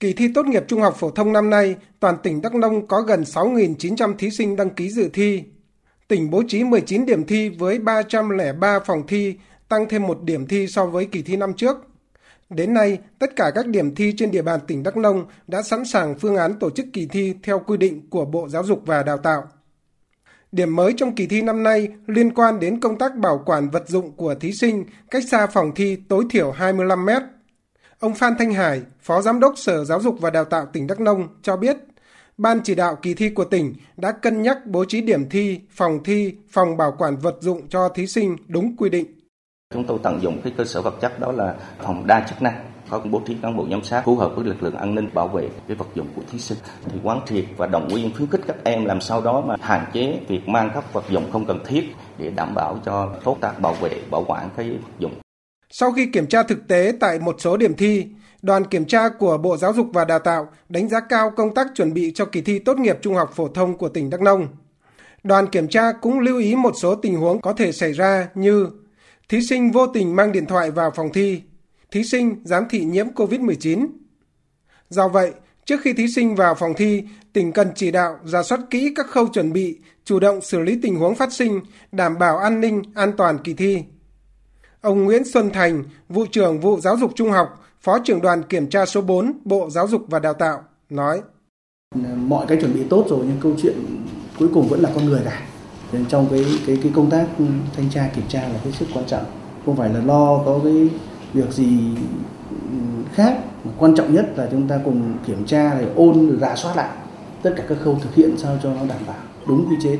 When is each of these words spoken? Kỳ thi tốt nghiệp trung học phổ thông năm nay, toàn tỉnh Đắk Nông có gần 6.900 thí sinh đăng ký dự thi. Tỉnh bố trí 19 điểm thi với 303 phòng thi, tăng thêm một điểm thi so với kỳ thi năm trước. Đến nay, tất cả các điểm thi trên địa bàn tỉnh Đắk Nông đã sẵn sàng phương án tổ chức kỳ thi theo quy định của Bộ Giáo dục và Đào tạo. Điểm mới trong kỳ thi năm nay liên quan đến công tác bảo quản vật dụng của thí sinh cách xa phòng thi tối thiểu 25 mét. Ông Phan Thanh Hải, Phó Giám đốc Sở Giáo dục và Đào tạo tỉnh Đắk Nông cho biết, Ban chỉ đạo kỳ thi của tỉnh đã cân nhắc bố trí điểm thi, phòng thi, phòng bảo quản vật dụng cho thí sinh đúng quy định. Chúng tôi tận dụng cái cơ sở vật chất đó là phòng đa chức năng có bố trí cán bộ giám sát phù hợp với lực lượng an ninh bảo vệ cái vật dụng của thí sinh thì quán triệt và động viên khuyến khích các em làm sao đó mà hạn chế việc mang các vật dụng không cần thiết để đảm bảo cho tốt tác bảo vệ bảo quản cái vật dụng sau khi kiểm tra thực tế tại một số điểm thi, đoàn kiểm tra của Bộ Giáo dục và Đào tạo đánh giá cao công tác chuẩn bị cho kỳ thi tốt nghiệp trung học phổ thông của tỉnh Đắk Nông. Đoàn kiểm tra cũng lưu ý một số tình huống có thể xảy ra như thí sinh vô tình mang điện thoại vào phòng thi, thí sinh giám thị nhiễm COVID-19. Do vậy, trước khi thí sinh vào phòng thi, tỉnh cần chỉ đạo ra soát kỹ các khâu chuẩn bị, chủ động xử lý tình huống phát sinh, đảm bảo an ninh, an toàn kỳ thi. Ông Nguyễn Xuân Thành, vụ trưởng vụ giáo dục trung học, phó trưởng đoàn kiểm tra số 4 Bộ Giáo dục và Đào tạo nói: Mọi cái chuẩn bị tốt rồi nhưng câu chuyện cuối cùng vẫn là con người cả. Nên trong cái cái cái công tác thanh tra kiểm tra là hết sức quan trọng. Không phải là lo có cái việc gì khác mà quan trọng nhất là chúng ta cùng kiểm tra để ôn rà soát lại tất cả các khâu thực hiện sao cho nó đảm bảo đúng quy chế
Kỳ 0.00 0.12
thi 0.12 0.28
tốt 0.34 0.46
nghiệp 0.46 0.64
trung 0.68 0.80
học 0.80 0.96
phổ 0.98 1.10
thông 1.10 1.32
năm 1.32 1.50
nay, 1.50 1.76
toàn 2.00 2.16
tỉnh 2.22 2.42
Đắk 2.42 2.54
Nông 2.54 2.86
có 2.86 3.00
gần 3.00 3.22
6.900 3.22 4.16
thí 4.16 4.30
sinh 4.30 4.56
đăng 4.56 4.70
ký 4.70 4.90
dự 4.90 5.08
thi. 5.12 5.44
Tỉnh 6.08 6.30
bố 6.30 6.42
trí 6.48 6.64
19 6.64 7.06
điểm 7.06 7.26
thi 7.26 7.48
với 7.48 7.78
303 7.78 8.80
phòng 8.80 9.06
thi, 9.06 9.34
tăng 9.68 9.88
thêm 9.88 10.06
một 10.06 10.22
điểm 10.22 10.46
thi 10.46 10.66
so 10.66 10.86
với 10.86 11.04
kỳ 11.04 11.22
thi 11.22 11.36
năm 11.36 11.52
trước. 11.54 11.76
Đến 12.50 12.74
nay, 12.74 12.98
tất 13.18 13.36
cả 13.36 13.50
các 13.54 13.66
điểm 13.66 13.94
thi 13.94 14.14
trên 14.16 14.30
địa 14.30 14.42
bàn 14.42 14.60
tỉnh 14.66 14.82
Đắk 14.82 14.96
Nông 14.96 15.26
đã 15.46 15.62
sẵn 15.62 15.84
sàng 15.84 16.18
phương 16.18 16.36
án 16.36 16.58
tổ 16.58 16.70
chức 16.70 16.86
kỳ 16.92 17.06
thi 17.06 17.34
theo 17.42 17.58
quy 17.58 17.76
định 17.76 18.10
của 18.10 18.24
Bộ 18.24 18.48
Giáo 18.48 18.64
dục 18.64 18.82
và 18.86 19.02
Đào 19.02 19.16
tạo. 19.16 19.42
Điểm 20.52 20.76
mới 20.76 20.92
trong 20.96 21.14
kỳ 21.14 21.26
thi 21.26 21.42
năm 21.42 21.62
nay 21.62 21.88
liên 22.06 22.34
quan 22.34 22.60
đến 22.60 22.80
công 22.80 22.98
tác 22.98 23.16
bảo 23.16 23.42
quản 23.46 23.70
vật 23.70 23.88
dụng 23.88 24.16
của 24.16 24.34
thí 24.34 24.52
sinh 24.52 24.84
cách 25.10 25.24
xa 25.28 25.46
phòng 25.46 25.72
thi 25.74 25.96
tối 26.08 26.24
thiểu 26.30 26.50
25 26.50 27.06
mét. 27.06 27.22
Ông 28.00 28.14
Phan 28.14 28.32
Thanh 28.38 28.52
Hải, 28.52 28.82
Phó 29.00 29.20
Giám 29.20 29.40
đốc 29.40 29.52
Sở 29.56 29.84
Giáo 29.84 30.00
dục 30.00 30.16
và 30.20 30.30
Đào 30.30 30.44
tạo 30.44 30.66
tỉnh 30.72 30.86
Đắk 30.86 31.00
Nông 31.00 31.28
cho 31.42 31.56
biết, 31.56 31.76
Ban 32.36 32.60
chỉ 32.64 32.74
đạo 32.74 32.96
kỳ 33.02 33.14
thi 33.14 33.28
của 33.28 33.44
tỉnh 33.44 33.74
đã 33.96 34.12
cân 34.12 34.42
nhắc 34.42 34.58
bố 34.66 34.84
trí 34.84 35.00
điểm 35.00 35.28
thi, 35.28 35.60
phòng 35.70 35.98
thi, 36.04 36.34
phòng 36.50 36.76
bảo 36.76 36.94
quản 36.98 37.16
vật 37.16 37.36
dụng 37.40 37.68
cho 37.68 37.88
thí 37.88 38.06
sinh 38.06 38.36
đúng 38.48 38.76
quy 38.76 38.90
định. 38.90 39.06
Chúng 39.74 39.84
tôi 39.86 39.98
tận 40.02 40.22
dụng 40.22 40.40
cái 40.44 40.52
cơ 40.56 40.64
sở 40.64 40.82
vật 40.82 40.94
chất 41.00 41.20
đó 41.20 41.32
là 41.32 41.54
phòng 41.78 42.06
đa 42.06 42.26
chức 42.28 42.42
năng 42.42 42.70
có 42.90 43.00
bố 43.10 43.22
trí 43.26 43.36
cán 43.42 43.56
bộ 43.56 43.66
giám 43.70 43.84
sát 43.84 44.02
phù 44.04 44.16
hợp 44.16 44.32
với 44.36 44.44
lực 44.44 44.62
lượng 44.62 44.74
an 44.74 44.94
ninh 44.94 45.08
bảo 45.14 45.28
vệ 45.28 45.48
cái 45.68 45.76
vật 45.76 45.88
dụng 45.94 46.06
của 46.16 46.22
thí 46.30 46.38
sinh 46.38 46.58
thì 46.84 46.98
quán 47.02 47.20
triệt 47.26 47.44
và 47.56 47.66
động 47.66 47.88
viên 47.88 48.14
khuyến 48.14 48.30
khích 48.30 48.40
các 48.46 48.56
em 48.64 48.84
làm 48.84 49.00
sao 49.00 49.20
đó 49.20 49.40
mà 49.40 49.54
hạn 49.60 49.90
chế 49.92 50.20
việc 50.28 50.48
mang 50.48 50.70
các 50.74 50.92
vật 50.92 51.04
dụng 51.10 51.32
không 51.32 51.46
cần 51.46 51.58
thiết 51.66 51.94
để 52.18 52.30
đảm 52.30 52.54
bảo 52.54 52.78
cho 52.84 53.14
tốt 53.24 53.36
tác 53.40 53.60
bảo 53.60 53.74
vệ 53.74 54.02
bảo 54.10 54.24
quản 54.28 54.48
cái 54.56 54.70
vật 54.70 54.92
dụng 54.98 55.12
sau 55.70 55.92
khi 55.92 56.06
kiểm 56.06 56.26
tra 56.26 56.42
thực 56.42 56.68
tế 56.68 56.92
tại 57.00 57.18
một 57.18 57.36
số 57.38 57.56
điểm 57.56 57.74
thi, 57.74 58.06
đoàn 58.42 58.64
kiểm 58.64 58.84
tra 58.84 59.08
của 59.08 59.38
Bộ 59.38 59.56
Giáo 59.56 59.72
dục 59.72 59.86
và 59.92 60.04
Đào 60.04 60.18
tạo 60.18 60.48
đánh 60.68 60.88
giá 60.88 61.00
cao 61.00 61.30
công 61.36 61.54
tác 61.54 61.66
chuẩn 61.74 61.94
bị 61.94 62.12
cho 62.14 62.24
kỳ 62.24 62.40
thi 62.40 62.58
tốt 62.58 62.78
nghiệp 62.78 62.98
trung 63.02 63.14
học 63.14 63.32
phổ 63.36 63.48
thông 63.48 63.78
của 63.78 63.88
tỉnh 63.88 64.10
Đắk 64.10 64.20
Nông. 64.20 64.48
Đoàn 65.24 65.46
kiểm 65.46 65.68
tra 65.68 65.92
cũng 65.92 66.20
lưu 66.20 66.38
ý 66.38 66.54
một 66.54 66.74
số 66.80 66.94
tình 66.94 67.16
huống 67.16 67.40
có 67.40 67.52
thể 67.52 67.72
xảy 67.72 67.92
ra 67.92 68.28
như 68.34 68.68
thí 69.28 69.40
sinh 69.42 69.70
vô 69.70 69.86
tình 69.86 70.16
mang 70.16 70.32
điện 70.32 70.46
thoại 70.46 70.70
vào 70.70 70.90
phòng 70.96 71.12
thi, 71.12 71.42
thí 71.90 72.04
sinh 72.04 72.42
giám 72.44 72.64
thị 72.70 72.84
nhiễm 72.84 73.06
COVID-19. 73.08 73.86
Do 74.90 75.08
vậy, 75.08 75.32
trước 75.64 75.80
khi 75.82 75.92
thí 75.92 76.08
sinh 76.08 76.34
vào 76.34 76.54
phòng 76.54 76.74
thi, 76.76 77.02
tỉnh 77.32 77.52
cần 77.52 77.68
chỉ 77.74 77.90
đạo 77.90 78.18
ra 78.24 78.42
soát 78.42 78.60
kỹ 78.70 78.92
các 78.96 79.06
khâu 79.06 79.26
chuẩn 79.26 79.52
bị, 79.52 79.78
chủ 80.04 80.20
động 80.20 80.40
xử 80.40 80.60
lý 80.60 80.78
tình 80.82 80.96
huống 80.96 81.14
phát 81.14 81.32
sinh, 81.32 81.60
đảm 81.92 82.18
bảo 82.18 82.38
an 82.38 82.60
ninh, 82.60 82.82
an 82.94 83.12
toàn 83.16 83.38
kỳ 83.44 83.54
thi. 83.54 83.82
Ông 84.80 85.04
Nguyễn 85.04 85.24
Xuân 85.24 85.50
Thành, 85.50 85.84
vụ 86.08 86.26
trưởng 86.32 86.60
vụ 86.60 86.80
giáo 86.80 86.96
dục 86.96 87.12
trung 87.14 87.30
học, 87.30 87.64
phó 87.80 87.98
trưởng 88.04 88.22
đoàn 88.22 88.42
kiểm 88.42 88.66
tra 88.70 88.86
số 88.86 89.00
4 89.00 89.32
Bộ 89.44 89.70
Giáo 89.70 89.88
dục 89.88 90.02
và 90.08 90.18
Đào 90.18 90.34
tạo 90.34 90.62
nói: 90.90 91.22
Mọi 92.16 92.46
cái 92.46 92.58
chuẩn 92.60 92.74
bị 92.74 92.84
tốt 92.90 93.04
rồi 93.08 93.18
nhưng 93.22 93.36
câu 93.40 93.52
chuyện 93.62 93.74
cuối 94.38 94.48
cùng 94.54 94.68
vẫn 94.68 94.80
là 94.80 94.90
con 94.94 95.04
người 95.04 95.20
cả. 95.24 95.42
Nên 95.92 96.06
trong 96.06 96.26
cái 96.30 96.46
cái 96.66 96.78
cái 96.82 96.92
công 96.94 97.10
tác 97.10 97.26
thanh 97.76 97.90
tra 97.90 98.10
kiểm 98.14 98.24
tra 98.28 98.40
là 98.40 98.58
hết 98.64 98.70
sức 98.78 98.88
quan 98.94 99.06
trọng. 99.06 99.24
Không 99.66 99.76
phải 99.76 99.88
là 99.88 100.00
lo 100.00 100.42
có 100.44 100.60
cái 100.64 100.88
việc 101.32 101.52
gì 101.52 101.78
khác 103.14 103.38
mà 103.64 103.72
quan 103.78 103.94
trọng 103.94 104.14
nhất 104.14 104.26
là 104.36 104.48
chúng 104.50 104.68
ta 104.68 104.80
cùng 104.84 105.18
kiểm 105.26 105.44
tra 105.46 105.80
để 105.80 105.86
ôn 105.96 106.38
rà 106.40 106.56
soát 106.56 106.76
lại 106.76 106.90
tất 107.42 107.54
cả 107.56 107.64
các 107.68 107.78
khâu 107.84 107.98
thực 108.02 108.14
hiện 108.14 108.34
sao 108.36 108.58
cho 108.62 108.74
nó 108.74 108.80
đảm 108.88 109.00
bảo 109.06 109.16
đúng 109.48 109.66
quy 109.70 109.76
chế 109.82 109.98